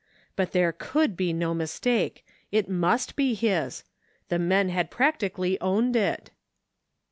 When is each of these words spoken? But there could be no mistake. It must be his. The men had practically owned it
But 0.35 0.51
there 0.51 0.71
could 0.71 1.15
be 1.15 1.31
no 1.31 1.53
mistake. 1.53 2.25
It 2.51 2.67
must 2.67 3.15
be 3.15 3.35
his. 3.35 3.83
The 4.29 4.39
men 4.39 4.69
had 4.69 4.89
practically 4.89 5.61
owned 5.61 5.95
it 5.95 6.31